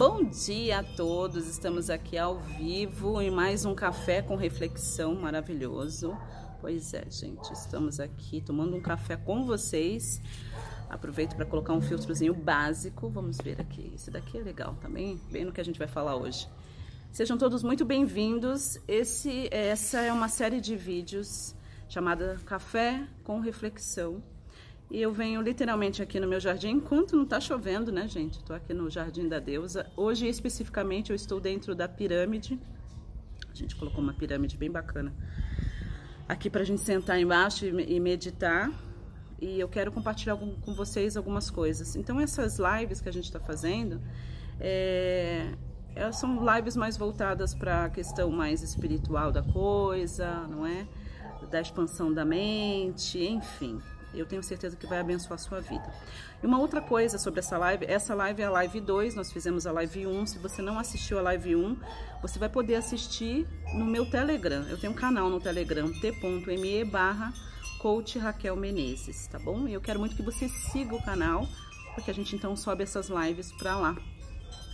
[0.00, 6.16] Bom dia a todos, estamos aqui ao vivo em mais um café com reflexão maravilhoso.
[6.58, 10.18] Pois é, gente, estamos aqui tomando um café com vocês.
[10.88, 13.10] Aproveito para colocar um filtrozinho básico.
[13.10, 13.92] Vamos ver aqui.
[13.94, 16.48] Esse daqui é legal também, bem no que a gente vai falar hoje.
[17.12, 18.78] Sejam todos muito bem-vindos.
[18.88, 21.54] Esse, essa é uma série de vídeos
[21.90, 24.22] chamada Café com Reflexão
[24.90, 28.38] e eu venho literalmente aqui no meu jardim, enquanto não está chovendo, né, gente?
[28.38, 29.86] Estou aqui no Jardim da Deusa.
[29.96, 32.58] Hoje, especificamente, eu estou dentro da pirâmide.
[33.48, 35.14] A gente colocou uma pirâmide bem bacana
[36.30, 38.70] aqui para a gente sentar embaixo e meditar.
[39.40, 41.96] E eu quero compartilhar com vocês algumas coisas.
[41.96, 44.00] Então, essas lives que a gente está fazendo,
[44.58, 45.52] é,
[45.94, 50.86] elas são lives mais voltadas para a questão mais espiritual da coisa, não é?
[51.48, 53.80] Da expansão da mente, enfim.
[54.18, 55.92] Eu tenho certeza que vai abençoar a sua vida.
[56.42, 59.66] E uma outra coisa sobre essa live, essa live é a live 2, nós fizemos
[59.66, 60.26] a live 1.
[60.26, 61.76] Se você não assistiu a live 1,
[62.22, 64.62] você vai poder assistir no meu Telegram.
[64.68, 67.32] Eu tenho um canal no Telegram, t.me barra
[67.80, 69.66] coach Raquel Menezes, tá bom?
[69.66, 71.48] E eu quero muito que você siga o canal,
[71.94, 73.96] porque a gente então sobe essas lives para lá.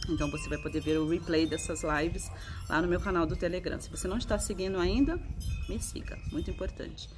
[0.08, 2.28] Então você vai poder ver o replay dessas lives
[2.68, 3.80] lá no meu canal do Telegram.
[3.80, 5.20] Se você não está seguindo ainda,
[5.68, 7.08] me siga, muito importante.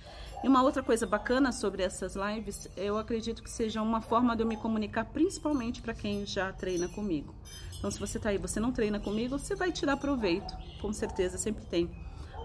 [0.42, 4.42] E uma outra coisa bacana sobre essas lives, eu acredito que seja uma forma de
[4.42, 7.34] eu me comunicar principalmente para quem já treina comigo.
[7.76, 11.36] Então, se você está aí, você não treina comigo, você vai tirar proveito, com certeza,
[11.38, 11.90] sempre tem.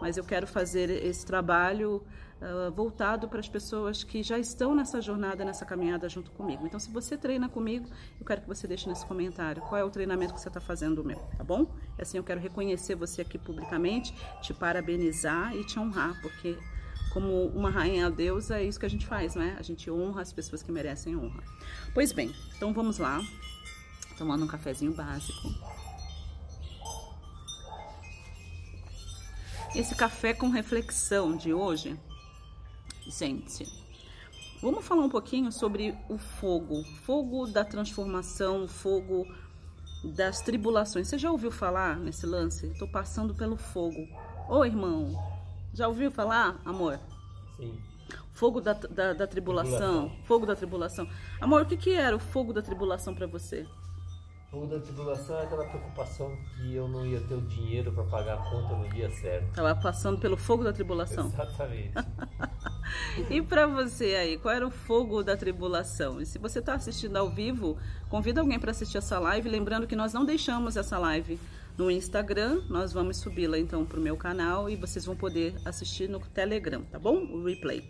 [0.02, 2.04] Mas eu quero fazer esse trabalho
[2.42, 6.66] uh, voltado para as pessoas que já estão nessa jornada, nessa caminhada junto comigo.
[6.66, 7.88] Então, se você treina comigo,
[8.20, 10.96] eu quero que você deixe nesse comentário qual é o treinamento que você está fazendo
[10.96, 11.68] do meu, tá bom?
[11.98, 16.58] Assim eu quero reconhecer você aqui publicamente, te parabenizar e te honrar, porque
[17.14, 19.56] como uma rainha deusa, é isso que a gente faz, né?
[19.60, 21.44] A gente honra as pessoas que merecem honra.
[21.94, 23.22] Pois bem, então vamos lá,
[24.18, 25.54] tomando um cafezinho básico.
[29.76, 32.00] Esse café com reflexão de hoje,
[33.08, 33.66] gente,
[34.62, 39.28] vamos falar um pouquinho sobre o fogo, fogo da transformação, fogo
[40.04, 41.08] das tribulações.
[41.08, 42.68] Você já ouviu falar nesse lance?
[42.68, 44.08] Estou passando pelo fogo.
[44.50, 45.16] Ô irmão,
[45.74, 47.00] já ouviu falar, amor?
[47.58, 47.80] Sim.
[48.32, 49.78] Fogo da, da, da tribulação.
[49.78, 50.12] tribulação.
[50.26, 51.10] Fogo da tribulação.
[51.40, 53.66] Amor, o que, que era o fogo da tribulação para você?
[54.50, 58.36] Fogo da tribulação é aquela preocupação que eu não ia ter o dinheiro para pagar
[58.36, 59.52] a conta no dia certo.
[59.54, 61.26] Tava passando pelo fogo da tribulação.
[61.26, 61.94] Exatamente.
[63.32, 66.22] e para você aí, qual era o fogo da tribulação?
[66.22, 67.78] E se você está assistindo ao vivo,
[68.10, 71.40] convida alguém para assistir essa live, lembrando que nós não deixamos essa live
[71.78, 72.62] no Instagram.
[72.70, 76.84] Nós vamos subi-la então para o meu canal e vocês vão poder assistir no Telegram,
[76.84, 77.18] tá bom?
[77.18, 77.84] O replay.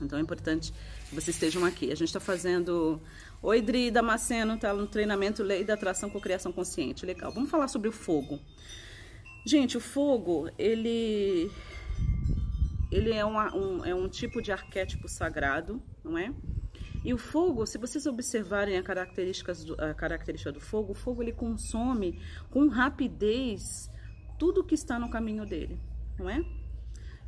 [0.00, 0.72] Então é importante
[1.08, 1.86] que vocês estejam aqui.
[1.86, 3.00] A gente está fazendo.
[3.42, 7.04] Oi, Dri Damasceno, tá no treinamento Lei da Atração com Criação Consciente.
[7.04, 7.32] Legal.
[7.32, 8.38] Vamos falar sobre o fogo.
[9.44, 11.50] Gente, o fogo, ele.
[12.90, 16.32] Ele é, uma, um, é um tipo de arquétipo sagrado, não é?
[17.04, 21.22] E o fogo, se vocês observarem a, características do, a característica do fogo, o fogo
[21.22, 23.90] ele consome com rapidez
[24.38, 25.80] tudo que está no caminho dele,
[26.18, 26.44] não é?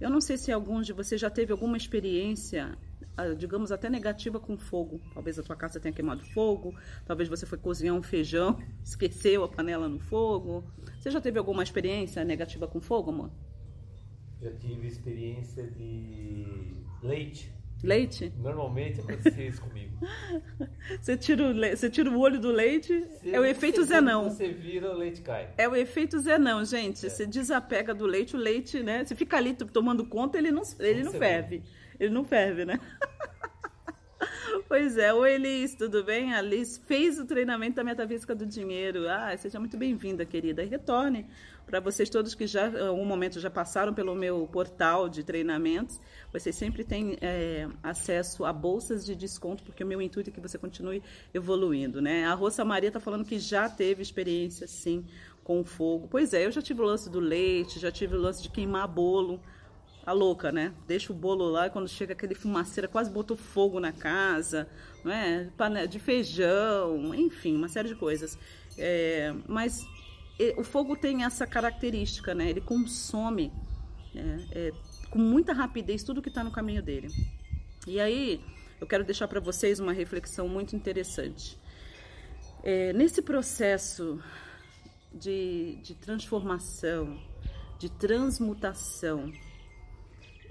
[0.01, 2.77] Eu não sei se alguns de vocês já teve alguma experiência,
[3.17, 5.01] ah, digamos até negativa com fogo.
[5.15, 6.75] Talvez a tua casa tenha queimado fogo,
[7.07, 10.65] talvez você foi cozinhar um feijão, esqueceu a panela no fogo.
[10.99, 13.31] Você já teve alguma experiência negativa com fogo, amor?
[14.41, 17.53] Já tive experiência de leite
[17.83, 18.33] Leite?
[18.39, 19.93] Normalmente acontece isso comigo.
[21.01, 21.75] você, tira o le...
[21.75, 24.31] você tira o olho do leite, é o efeito Zenão.
[24.31, 25.51] Você vira, o leite cai.
[25.59, 27.07] É o efeito Zenão, gente.
[27.07, 27.09] É.
[27.09, 29.05] Você desapega do leite, o leite, né?
[29.05, 31.63] Você fica ali tomando conta, ele não, ele não ferve.
[31.99, 32.79] Ele não ferve, né?
[34.73, 36.33] Pois é, oi Liz, tudo bem?
[36.33, 39.07] A Liz fez o treinamento da metafísica do dinheiro.
[39.07, 40.63] Ah, seja muito bem-vinda, querida.
[40.63, 41.27] E retorne
[41.67, 46.01] para vocês todos que já, algum momento, já passaram pelo meu portal de treinamentos.
[46.33, 50.41] Vocês sempre têm é, acesso a bolsas de desconto, porque o meu intuito é que
[50.41, 51.03] você continue
[51.35, 52.25] evoluindo, né?
[52.25, 55.05] A Rosa Maria está falando que já teve experiência, sim,
[55.45, 56.09] com fogo.
[56.11, 58.89] Pois é, eu já tive o lance do leite, já tive o lance de queimar
[58.89, 59.39] bolo
[60.05, 60.73] a louca, né?
[60.87, 64.69] Deixa o bolo lá e quando chega aquele fumaceira, quase botou fogo na casa,
[65.05, 65.51] não é?
[65.87, 68.39] De feijão, enfim, uma série de coisas.
[68.77, 69.87] É, mas
[70.57, 72.51] o fogo tem essa característica, né?
[72.51, 73.53] Ele consome
[74.15, 74.47] né?
[74.53, 74.73] é,
[75.11, 77.09] com muita rapidez tudo que está no caminho dele.
[77.87, 78.41] E aí
[78.81, 81.59] eu quero deixar para vocês uma reflexão muito interessante.
[82.65, 84.21] É, nesse processo
[85.13, 87.19] de, de transformação,
[87.79, 89.33] de transmutação,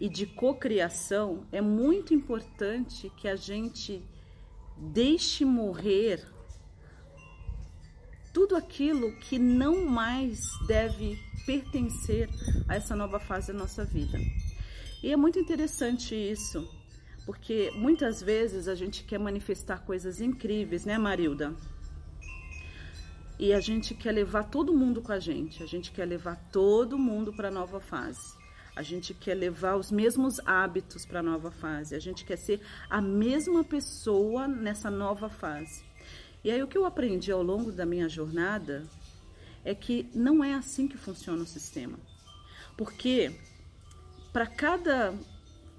[0.01, 4.03] e de cocriação, é muito importante que a gente
[4.75, 6.25] deixe morrer
[8.33, 12.27] tudo aquilo que não mais deve pertencer
[12.67, 14.17] a essa nova fase da nossa vida.
[15.03, 16.67] E é muito interessante isso,
[17.23, 21.53] porque muitas vezes a gente quer manifestar coisas incríveis, né, Marilda?
[23.37, 26.97] E a gente quer levar todo mundo com a gente, a gente quer levar todo
[26.97, 28.40] mundo para a nova fase.
[28.75, 31.95] A gente quer levar os mesmos hábitos para a nova fase.
[31.95, 35.83] A gente quer ser a mesma pessoa nessa nova fase.
[36.43, 38.83] E aí o que eu aprendi ao longo da minha jornada
[39.63, 41.99] é que não é assim que funciona o sistema.
[42.77, 43.35] Porque
[44.31, 45.13] para cada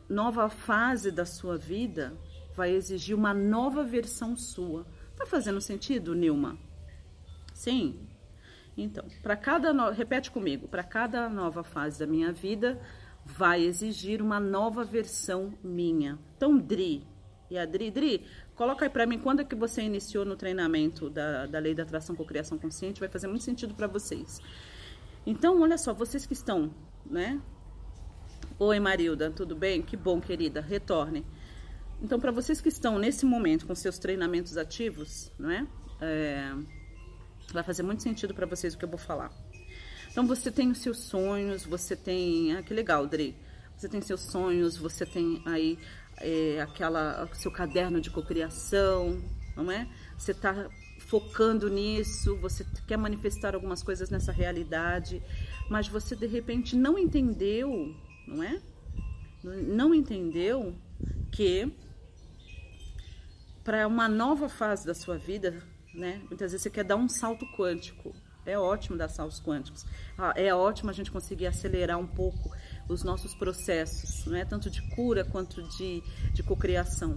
[0.08, 2.12] nova fase da sua vida
[2.54, 4.86] vai exigir uma nova versão sua.
[5.16, 6.58] Tá fazendo sentido, Nilma?
[7.54, 7.98] Sim.
[8.76, 9.90] Então, para cada no...
[9.90, 12.80] repete comigo, para cada nova fase da minha vida
[13.24, 16.18] vai exigir uma nova versão minha.
[16.36, 17.06] Então, Dri,
[17.50, 18.24] e a Dri, Dri,
[18.54, 21.82] Coloca aí para mim quando é que você iniciou no treinamento da, da lei da
[21.82, 24.40] atração com criação consciente, vai fazer muito sentido para vocês.
[25.26, 26.72] Então, olha só, vocês que estão,
[27.04, 27.40] né?
[28.58, 29.82] Oi, Marilda, tudo bem?
[29.82, 31.24] Que bom, querida, retorne.
[32.00, 35.66] Então, para vocês que estão nesse momento com seus treinamentos ativos, não é?
[36.00, 36.81] é
[37.52, 39.32] vai fazer muito sentido para vocês o que eu vou falar.
[40.10, 42.54] Então, você tem os seus sonhos, você tem.
[42.54, 43.34] Ah, que legal, Dri.
[43.76, 45.78] Você tem seus sonhos, você tem aí
[46.18, 49.20] é, aquela seu caderno de cocriação,
[49.56, 49.88] não é?
[50.16, 50.68] Você está
[51.00, 55.22] focando nisso, você quer manifestar algumas coisas nessa realidade,
[55.68, 57.94] mas você de repente não entendeu,
[58.26, 58.60] não é?
[59.42, 60.74] Não entendeu
[61.30, 61.72] que
[63.64, 65.62] para uma nova fase da sua vida,
[65.94, 66.20] né?
[66.28, 68.14] Muitas vezes você quer dar um salto quântico.
[68.44, 69.86] É ótimo dar saltos quânticos.
[70.18, 72.50] Ah, é ótimo a gente conseguir acelerar um pouco
[72.88, 76.02] os nossos processos, não é tanto de cura quanto de,
[76.32, 77.16] de cocriação.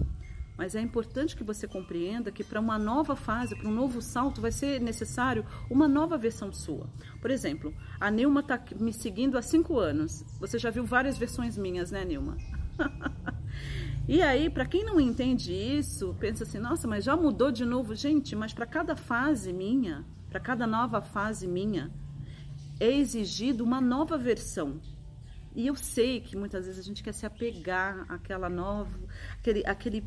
[0.56, 4.40] Mas é importante que você compreenda que para uma nova fase, para um novo salto,
[4.40, 6.88] vai ser necessário uma nova versão sua.
[7.20, 10.24] Por exemplo, a Nilma está me seguindo há cinco anos.
[10.40, 12.38] Você já viu várias versões minhas, né, Nilma?
[14.08, 17.94] e aí, para quem não entende isso, pensa assim: nossa, mas já mudou de novo.
[17.94, 21.90] Gente, mas para cada fase minha, para cada nova fase minha,
[22.78, 24.80] é exigido uma nova versão.
[25.56, 28.96] E eu sei que muitas vezes a gente quer se apegar àquela nova,
[29.38, 30.04] aquele, aquele,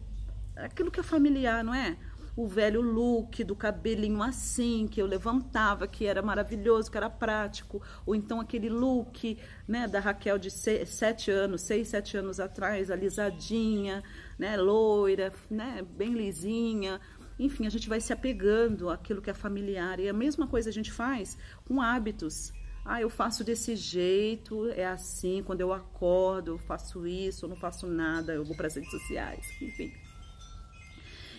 [0.55, 1.97] aquilo que é familiar, não é?
[2.39, 7.81] O velho look do cabelinho assim, que eu levantava, que era maravilhoso, que era prático.
[8.05, 9.37] Ou então aquele look
[9.67, 14.01] né, da Raquel de sete anos, seis, sete anos atrás, alisadinha,
[14.37, 17.01] né, loira, né, bem lisinha.
[17.37, 19.99] Enfim, a gente vai se apegando àquilo que é familiar.
[19.99, 22.53] E a mesma coisa a gente faz com hábitos.
[22.85, 27.57] Ah, eu faço desse jeito, é assim, quando eu acordo, eu faço isso, eu não
[27.57, 29.91] faço nada, eu vou para as redes sociais, enfim.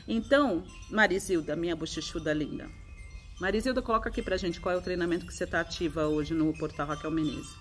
[0.06, 2.69] Então, Marisilda, minha bochechuda linda.
[3.41, 6.52] Marisilda, coloca aqui pra gente qual é o treinamento que você está ativa hoje no
[6.58, 7.56] portal Raquel Menezes.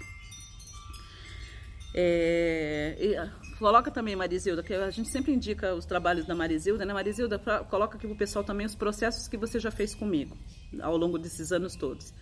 [1.94, 6.94] É, ah, coloca também, Marisilda, que a gente sempre indica os trabalhos da Marisilda, né?
[6.94, 10.38] Marisilda, pra, coloca aqui pro pessoal também os processos que você já fez comigo
[10.82, 12.14] ao longo desses anos todos.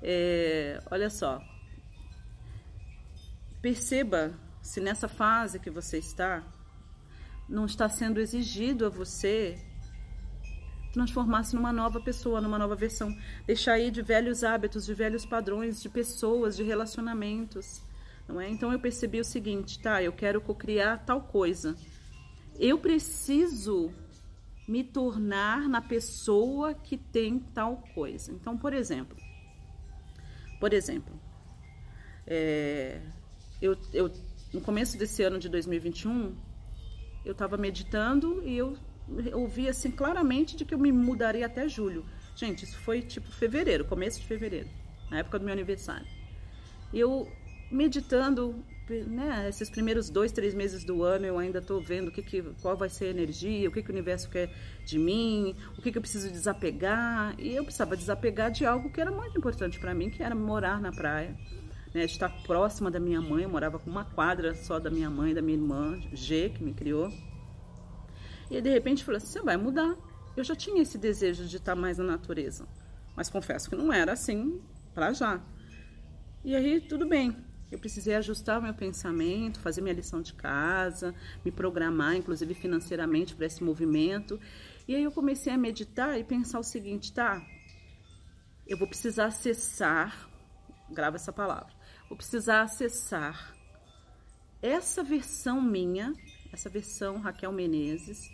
[0.00, 1.40] É, olha só,
[3.60, 4.32] perceba
[4.62, 6.42] se nessa fase que você está,
[7.52, 9.58] não está sendo exigido a você
[10.90, 13.14] transformar-se numa nova pessoa, numa nova versão.
[13.46, 17.82] Deixar aí de velhos hábitos, de velhos padrões, de pessoas, de relacionamentos.
[18.26, 18.48] Não é?
[18.48, 20.02] Então eu percebi o seguinte, tá?
[20.02, 21.76] Eu quero cocriar tal coisa.
[22.58, 23.92] Eu preciso
[24.66, 28.32] me tornar na pessoa que tem tal coisa.
[28.32, 29.16] Então, por exemplo,
[30.58, 31.14] por exemplo,
[32.26, 33.02] é,
[33.60, 34.10] eu, eu,
[34.54, 36.34] no começo desse ano de 2021,
[37.24, 38.76] eu estava meditando e eu
[39.32, 42.04] ouvi assim claramente de que eu me mudaria até julho.
[42.34, 44.68] Gente, isso foi tipo fevereiro, começo de fevereiro,
[45.10, 46.06] na época do meu aniversário.
[46.92, 47.28] Eu
[47.70, 48.54] meditando,
[49.06, 52.42] né, esses primeiros dois, três meses do ano eu ainda estou vendo o que, que,
[52.60, 54.50] qual vai ser a energia, o que, que o universo quer
[54.84, 57.34] de mim, o que, que eu preciso desapegar.
[57.38, 60.80] E eu precisava desapegar de algo que era muito importante para mim, que era morar
[60.80, 61.36] na praia,
[61.94, 63.44] né, estar próxima da minha mãe.
[63.44, 66.72] Eu morava com uma quadra só da minha mãe, da minha irmã G, que me
[66.72, 67.10] criou.
[68.50, 69.96] E de repente falou assim: você vai mudar.
[70.36, 72.66] Eu já tinha esse desejo de estar mais na natureza,
[73.14, 74.60] mas confesso que não era assim
[74.94, 75.40] para já.
[76.44, 77.36] E aí, tudo bem.
[77.70, 83.46] Eu precisei ajustar meu pensamento, fazer minha lição de casa, me programar, inclusive financeiramente, para
[83.46, 84.38] esse movimento.
[84.86, 87.42] E aí eu comecei a meditar e pensar o seguinte, tá?
[88.66, 90.28] Eu vou precisar acessar,
[90.90, 91.72] grava essa palavra,
[92.12, 93.56] vou precisar acessar
[94.60, 96.12] essa versão minha,
[96.52, 98.30] essa versão Raquel Menezes,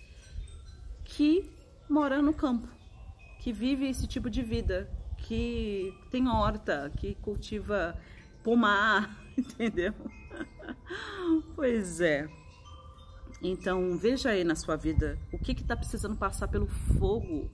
[1.05, 1.49] que
[1.89, 2.67] mora no campo,
[3.39, 7.97] que vive esse tipo de vida, que tem horta, que cultiva
[8.43, 9.95] pomar, entendeu?
[11.55, 12.29] Pois é.
[13.41, 16.67] Então veja aí na sua vida o que está precisando passar pelo
[16.99, 17.49] fogo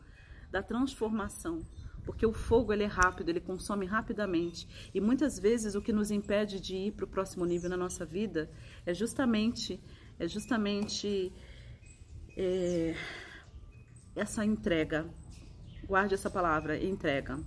[0.50, 1.60] da transformação,
[2.04, 6.10] porque o fogo ele é rápido, ele consome rapidamente e muitas vezes o que nos
[6.10, 8.50] impede de ir para o próximo nível na nossa vida
[8.84, 9.80] é justamente
[10.18, 11.32] é justamente
[12.36, 12.94] é,
[14.14, 15.06] essa entrega.
[15.86, 17.38] Guarde essa palavra, entrega.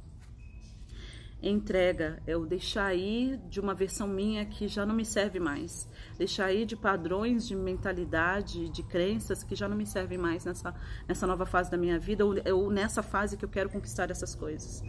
[1.42, 5.88] Entrega é o deixar ir de uma versão minha que já não me serve mais.
[6.18, 10.74] Deixar ir de padrões de mentalidade, de crenças que já não me servem mais nessa,
[11.08, 14.34] nessa nova fase da minha vida ou, ou nessa fase que eu quero conquistar essas
[14.34, 14.84] coisas.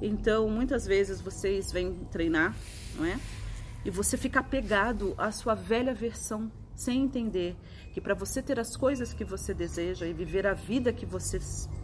[0.00, 2.56] Então, muitas vezes vocês vêm treinar,
[2.96, 3.20] não é?
[3.84, 6.50] E você fica apegado à sua velha versão
[6.82, 7.56] sem entender
[7.92, 11.38] que para você ter as coisas que você deseja e viver a vida que você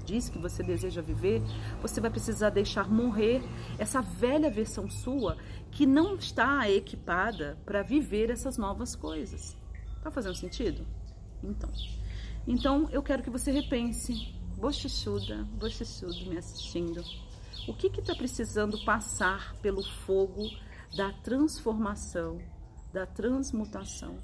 [0.04, 1.42] diz que você deseja viver,
[1.80, 3.42] você vai precisar deixar morrer
[3.78, 5.36] essa velha versão sua
[5.70, 9.56] que não está equipada para viver essas novas coisas.
[10.02, 10.86] Tá fazendo sentido?
[11.42, 11.70] Então,
[12.46, 17.04] então eu quero que você repense, bochichuda, bochichudo me assistindo.
[17.68, 20.48] O que está precisando passar pelo fogo
[20.96, 22.40] da transformação,
[22.92, 24.16] da transmutação?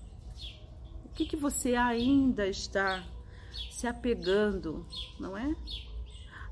[1.14, 3.04] O que, que você ainda está
[3.70, 4.84] se apegando,
[5.16, 5.54] não é?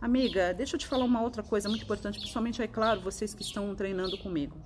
[0.00, 3.42] Amiga, deixa eu te falar uma outra coisa muito importante, principalmente, é claro, vocês que
[3.42, 4.56] estão treinando comigo.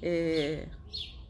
[0.00, 0.66] É,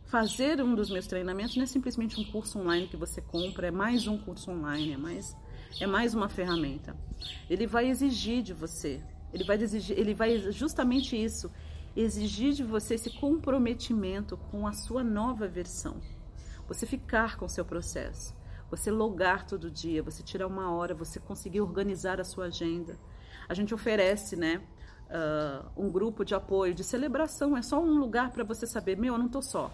[0.07, 3.73] fazer um dos meus treinamentos não é simplesmente um curso online que você compra, é
[3.73, 5.37] mais um curso online, é mais,
[5.81, 6.97] é mais uma ferramenta.
[7.51, 9.03] Ele vai exigir de você,
[9.35, 11.51] ele vai exigir, ele vai justamente isso,
[11.97, 16.01] exigir de você esse comprometimento com a sua nova versão
[16.69, 18.35] você ficar com seu processo,
[18.71, 22.97] você logar todo dia, você tirar uma hora, você conseguir organizar a sua agenda.
[23.49, 24.61] A gente oferece, né,
[25.09, 29.15] uh, um grupo de apoio, de celebração, é só um lugar para você saber, meu,
[29.15, 29.73] eu não estou só.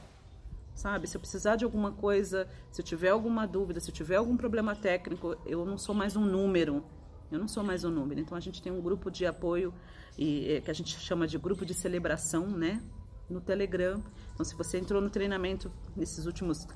[0.74, 4.16] Sabe, se eu precisar de alguma coisa, se eu tiver alguma dúvida, se eu tiver
[4.16, 6.84] algum problema técnico, eu não sou mais um número.
[7.30, 8.20] Eu não sou mais um número.
[8.20, 9.72] Então a gente tem um grupo de apoio
[10.18, 12.82] e, que a gente chama de grupo de celebração, né?
[13.28, 14.02] No Telegram.
[14.32, 16.66] Então, se você entrou no treinamento nesses últimos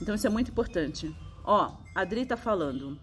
[0.00, 1.14] Então isso é muito importante.
[1.44, 2.98] Ó, a Adri tá falando.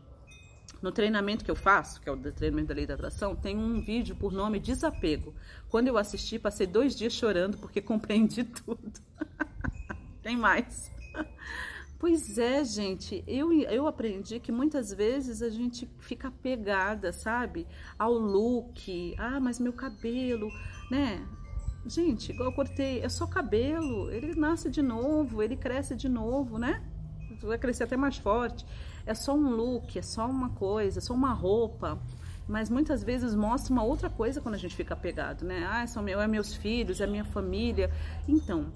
[0.82, 3.82] No treinamento que eu faço, que é o treinamento da lei da atração, tem um
[3.82, 5.34] vídeo por nome Desapego.
[5.70, 8.94] Quando eu assisti, passei dois dias chorando porque compreendi tudo.
[10.22, 10.92] tem mais.
[11.98, 17.66] Pois é, gente, eu, eu aprendi que muitas vezes a gente fica pegada, sabe,
[17.98, 20.52] ao look, ah, mas meu cabelo,
[20.92, 21.26] né?
[21.88, 26.58] Gente, igual eu cortei, é só cabelo, ele nasce de novo, ele cresce de novo,
[26.58, 26.84] né?
[27.46, 28.66] Vai crescer até mais forte
[29.06, 32.00] é só um look, é só uma coisa, é só uma roupa.
[32.48, 35.66] Mas muitas vezes mostra uma outra coisa quando a gente fica apegado, né?
[35.68, 37.92] Ah, são meu, é meus filhos, é minha família.
[38.28, 38.72] Então,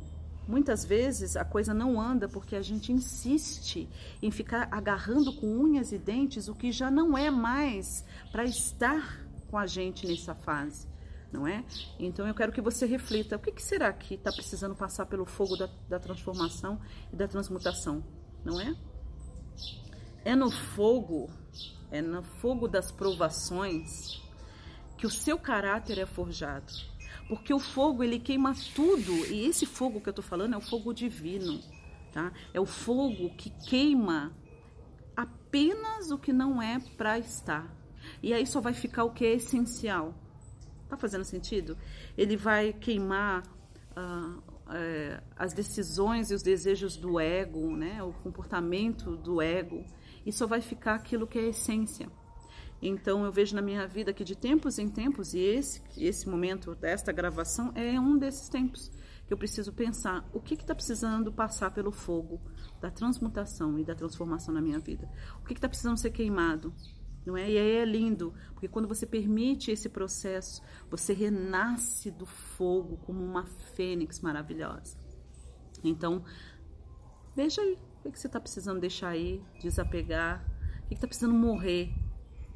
[0.47, 3.87] muitas vezes a coisa não anda porque a gente insiste
[4.21, 9.23] em ficar agarrando com unhas e dentes o que já não é mais para estar
[9.49, 10.87] com a gente nessa fase,
[11.31, 11.63] não é?
[11.99, 15.25] Então eu quero que você reflita: o que, que será que está precisando passar pelo
[15.25, 16.79] fogo da, da transformação
[17.13, 18.03] e da transmutação,
[18.43, 18.75] não é?
[20.23, 21.29] É no fogo,
[21.91, 24.21] é no fogo das provações
[24.97, 26.71] que o seu caráter é forjado.
[27.27, 30.61] Porque o fogo ele queima tudo, e esse fogo que eu tô falando é o
[30.61, 31.61] fogo divino,
[32.11, 32.33] tá?
[32.53, 34.35] É o fogo que queima
[35.15, 37.71] apenas o que não é para estar.
[38.21, 40.13] E aí só vai ficar o que é essencial.
[40.87, 41.77] Tá fazendo sentido?
[42.17, 43.43] Ele vai queimar
[43.91, 48.01] uh, é, as decisões e os desejos do ego, né?
[48.03, 49.85] O comportamento do ego
[50.25, 52.09] e só vai ficar aquilo que é a essência.
[52.81, 56.75] Então eu vejo na minha vida que de tempos em tempos, e esse, esse momento
[56.75, 58.91] desta gravação é um desses tempos
[59.27, 62.41] que eu preciso pensar o que está precisando passar pelo fogo
[62.81, 65.07] da transmutação e da transformação na minha vida.
[65.41, 66.73] O que está precisando ser queimado,
[67.29, 67.49] não é?
[67.49, 73.23] E aí é lindo, porque quando você permite esse processo, você renasce do fogo como
[73.23, 73.45] uma
[73.75, 74.97] fênix maravilhosa.
[75.83, 76.25] Então,
[77.35, 80.43] veja aí, o que, você está precisando deixar aí, desapegar?
[80.85, 81.93] O que está precisando morrer?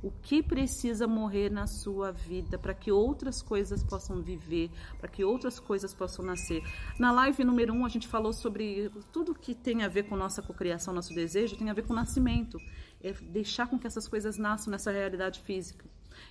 [0.04, 4.70] O que precisa morrer na sua vida para que outras coisas possam viver,
[5.00, 6.62] para que outras coisas possam nascer.
[7.00, 10.18] Na live número 1, um, a gente falou sobre tudo que tem a ver com
[10.18, 12.60] nossa cocriação, nosso desejo, tem a ver com o nascimento.
[13.02, 15.86] É deixar com que essas coisas nasçam nessa realidade física.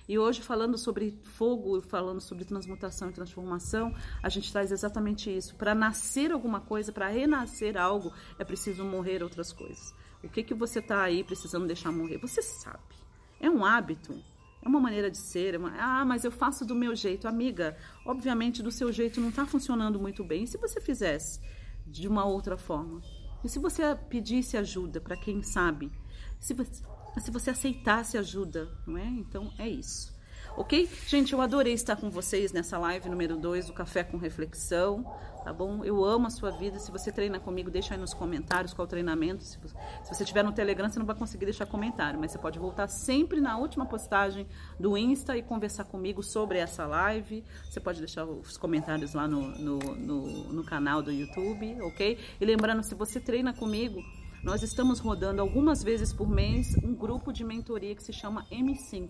[0.07, 5.55] E hoje, falando sobre fogo, falando sobre transmutação e transformação, a gente traz exatamente isso.
[5.55, 9.93] Para nascer alguma coisa, para renascer algo, é preciso morrer outras coisas.
[10.23, 12.17] O que, que você está aí precisando deixar morrer?
[12.17, 13.02] Você sabe.
[13.43, 14.15] É um hábito,
[14.61, 15.55] é uma maneira de ser.
[15.55, 15.73] É uma...
[15.77, 17.27] Ah, mas eu faço do meu jeito.
[17.27, 20.43] Amiga, obviamente do seu jeito não está funcionando muito bem.
[20.43, 21.41] E se você fizesse
[21.85, 23.01] de uma outra forma?
[23.43, 25.91] E se você pedisse ajuda para quem sabe?
[26.39, 26.85] Se você,
[27.19, 29.05] se você aceitasse ajuda, não é?
[29.05, 30.12] Então é isso
[30.55, 30.89] ok?
[31.07, 35.03] Gente, eu adorei estar com vocês nessa live número 2 do Café com Reflexão,
[35.43, 35.83] tá bom?
[35.83, 36.79] Eu amo a sua vida.
[36.79, 39.43] Se você treina comigo, deixa aí nos comentários qual treinamento.
[39.43, 42.37] Se você, se você tiver no Telegram, você não vai conseguir deixar comentário, mas você
[42.37, 44.47] pode voltar sempre na última postagem
[44.79, 47.43] do Insta e conversar comigo sobre essa live.
[47.69, 52.17] Você pode deixar os comentários lá no, no, no, no canal do YouTube, ok?
[52.39, 54.01] E lembrando, se você treina comigo,
[54.43, 59.09] nós estamos rodando algumas vezes por mês um grupo de mentoria que se chama M5.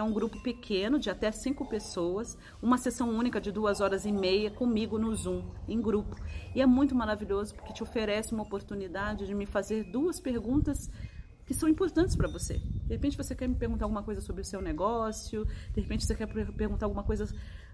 [0.00, 4.10] É um grupo pequeno, de até cinco pessoas, uma sessão única de duas horas e
[4.10, 6.16] meia comigo no Zoom, em grupo.
[6.54, 10.88] E é muito maravilhoso porque te oferece uma oportunidade de me fazer duas perguntas
[11.44, 12.54] que são importantes para você.
[12.54, 16.14] De repente você quer me perguntar alguma coisa sobre o seu negócio, de repente você
[16.14, 17.26] quer perguntar alguma coisa,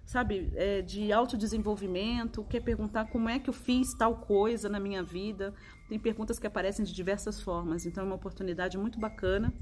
[0.05, 5.01] sabe, é, de autodesenvolvimento, quer perguntar como é que eu fiz tal coisa na minha
[5.01, 5.55] vida.
[5.89, 9.55] Tem perguntas que aparecem de diversas formas, então é uma oportunidade muito bacana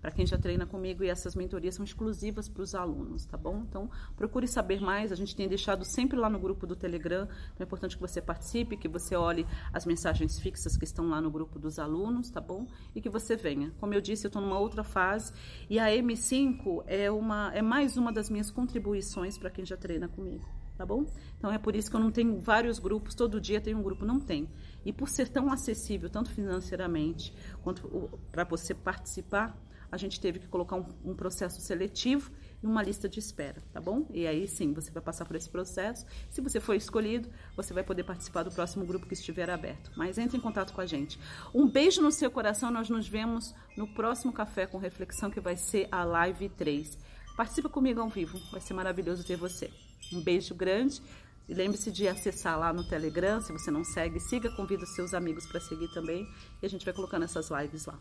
[0.00, 3.64] para quem já treina comigo e essas mentorias são exclusivas para os alunos, tá bom?
[3.68, 5.12] Então, procure saber mais.
[5.12, 7.24] A gente tem deixado sempre lá no grupo do Telegram.
[7.24, 11.20] Então, é importante que você participe, que você olhe as mensagens fixas que estão lá
[11.20, 12.66] no grupo dos alunos, tá bom?
[12.94, 13.72] E que você venha.
[13.78, 15.32] Como eu disse, eu estou numa outra fase
[15.68, 20.08] e a M5 é uma é mais uma das minhas contribuições para quem já treina
[20.08, 20.44] comigo
[20.80, 21.04] tá bom?
[21.36, 24.06] Então é por isso que eu não tenho vários grupos, todo dia tem um grupo,
[24.06, 24.48] não tem.
[24.84, 29.56] E por ser tão acessível, tanto financeiramente quanto para você participar,
[29.92, 32.30] a gente teve que colocar um, um, processo seletivo
[32.62, 34.06] e uma lista de espera, tá bom?
[34.10, 36.06] E aí sim, você vai passar por esse processo.
[36.30, 39.90] Se você for escolhido, você vai poder participar do próximo grupo que estiver aberto.
[39.96, 41.18] Mas entre em contato com a gente.
[41.52, 45.56] Um beijo no seu coração, nós nos vemos no próximo Café com Reflexão, que vai
[45.56, 46.96] ser a Live 3.
[47.36, 49.70] Participa comigo ao vivo, vai ser maravilhoso ter você.
[50.12, 51.02] Um beijo grande.
[51.50, 55.46] E lembre-se de acessar lá no Telegram, se você não segue, siga, convida seus amigos
[55.46, 56.24] para seguir também.
[56.62, 57.98] E a gente vai colocando essas lives lá.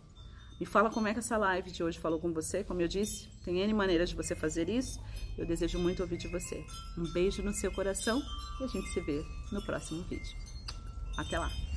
[0.59, 2.63] Me fala como é que essa live de hoje falou com você.
[2.63, 5.01] Como eu disse, tem N maneiras de você fazer isso.
[5.35, 6.63] Eu desejo muito ouvir de você.
[6.95, 8.21] Um beijo no seu coração
[8.59, 10.37] e a gente se vê no próximo vídeo.
[11.17, 11.68] Até lá!